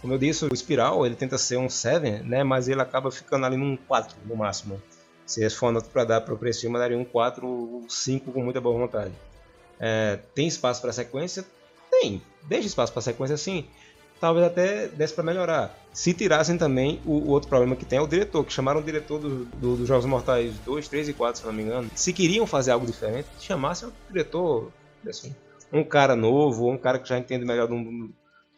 Como 0.00 0.12
eu 0.12 0.18
disse, 0.18 0.44
o 0.44 0.52
Espiral 0.52 1.06
ele 1.06 1.14
tenta 1.14 1.38
ser 1.38 1.56
um 1.56 1.68
7, 1.68 2.22
né, 2.24 2.44
mas 2.44 2.68
ele 2.68 2.82
acaba 2.82 3.10
ficando 3.10 3.46
ali 3.46 3.56
num 3.56 3.76
4 3.76 4.16
no 4.26 4.36
máximo. 4.36 4.80
Se 5.24 5.48
for 5.50 5.72
nota 5.72 5.88
para 5.88 6.04
dar 6.04 6.20
para 6.20 6.34
o 6.34 6.36
preço 6.36 6.60
filme, 6.60 6.78
daria 6.78 6.98
um 6.98 7.04
4 7.04 7.46
ou 7.46 7.86
5 7.88 8.32
com 8.32 8.42
muita 8.42 8.60
boa 8.60 8.78
vontade. 8.78 9.12
É, 9.86 10.18
tem 10.34 10.46
espaço 10.46 10.80
para 10.80 10.92
sequência? 10.92 11.44
Tem. 11.90 12.22
Deixa 12.44 12.66
espaço 12.66 12.92
para 12.92 13.02
sequência 13.02 13.36
sim 13.36 13.66
talvez 14.24 14.46
até 14.46 14.88
desse 14.88 15.12
para 15.12 15.22
melhorar. 15.22 15.78
Se 15.92 16.14
tirassem 16.14 16.56
também 16.56 16.98
o, 17.04 17.12
o, 17.12 17.28
outro 17.28 17.46
problema 17.46 17.76
que 17.76 17.84
tem 17.84 17.98
é 17.98 18.02
o 18.02 18.06
diretor, 18.06 18.42
que 18.42 18.52
chamaram 18.52 18.80
o 18.80 18.82
diretor 18.82 19.18
dos 19.18 19.46
do, 19.48 19.76
do 19.76 19.86
Jogos 19.86 20.06
Mortais 20.06 20.54
2, 20.64 20.88
3 20.88 21.10
e 21.10 21.12
4, 21.12 21.40
se 21.40 21.46
não 21.46 21.52
me 21.52 21.62
engano. 21.62 21.90
Se 21.94 22.10
queriam 22.10 22.46
fazer 22.46 22.70
algo 22.70 22.86
diferente, 22.86 23.28
chamassem 23.38 23.88
o 23.88 23.92
diretor, 24.08 24.72
assim, 25.06 25.34
um 25.70 25.84
cara 25.84 26.16
novo, 26.16 26.70
um 26.70 26.78
cara 26.78 26.98
que 26.98 27.06
já 27.06 27.18
entende 27.18 27.44
melhor 27.44 27.68
de 27.68 27.74
um 27.74 28.10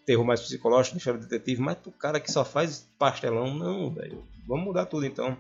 terror 0.07 0.25
mais 0.25 0.41
psicológico, 0.41 0.95
deixar 0.95 1.17
o 1.17 1.19
detetive, 1.19 1.61
mas 1.61 1.77
o 1.85 1.91
cara 1.91 2.21
que 2.21 2.31
só 2.31 2.45
faz 2.45 2.89
pastelão, 2.97 3.53
não, 3.53 3.91
velho. 3.91 4.23
Vamos 4.47 4.65
mudar 4.65 4.87
tudo 4.87 5.05
então. 5.05 5.37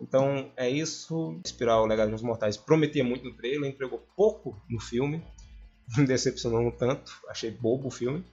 Então 0.00 0.50
é 0.56 0.68
isso. 0.68 1.40
Espiral 1.44 1.86
Legal 1.86 2.08
dos 2.08 2.22
Mortais 2.22 2.56
prometia 2.56 3.04
muito 3.04 3.24
no 3.24 3.34
trailer, 3.34 3.70
entregou 3.70 4.06
pouco 4.16 4.56
no 4.68 4.80
filme, 4.80 5.22
me 5.96 6.06
decepcionou 6.06 6.60
um 6.60 6.70
tanto, 6.70 7.12
achei 7.28 7.50
bobo 7.50 7.88
o 7.88 7.90
filme. 7.90 8.24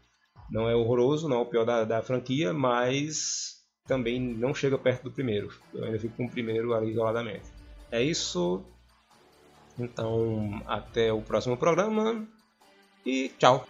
Não 0.49 0.69
é 0.69 0.75
horroroso, 0.75 1.29
não 1.29 1.37
é 1.37 1.41
o 1.41 1.45
pior 1.45 1.65
da, 1.65 1.85
da 1.85 2.01
franquia, 2.01 2.53
mas 2.53 3.61
também 3.87 4.19
não 4.19 4.53
chega 4.53 4.77
perto 4.77 5.03
do 5.03 5.11
primeiro. 5.11 5.53
Eu 5.73 5.85
ainda 5.85 5.99
fico 5.99 6.15
com 6.17 6.25
o 6.25 6.29
primeiro 6.29 6.73
ali 6.73 6.91
isoladamente. 6.91 7.45
É 7.89 8.01
isso. 8.03 8.63
Então, 9.79 10.61
até 10.67 11.11
o 11.11 11.21
próximo 11.21 11.57
programa 11.57 12.27
e 13.05 13.29
tchau. 13.37 13.65